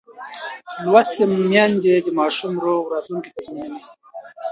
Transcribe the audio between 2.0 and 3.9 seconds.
د ماشوم روغ راتلونکی تضمینوي.